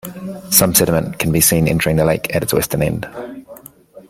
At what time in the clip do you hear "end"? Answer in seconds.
2.81-3.05